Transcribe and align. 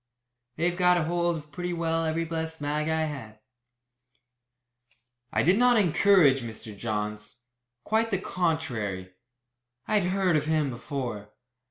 They've 0.55 0.75
got 0.75 1.05
hold 1.05 1.37
of 1.37 1.51
pretty 1.51 1.73
well 1.73 2.05
every 2.05 2.25
blessed 2.25 2.59
mag 2.59 2.89
I 2.89 3.01
had." 3.03 3.39
I 5.31 5.43
did 5.43 5.59
not 5.59 5.77
encourage 5.77 6.41
Mr. 6.41 6.75
Johns; 6.75 7.43
quite 7.83 8.09
the 8.09 8.17
contrary. 8.17 9.13
I 9.87 9.99
had 9.99 10.09
heard 10.09 10.37
of 10.37 10.47
him 10.47 10.71
before. 10.71 11.29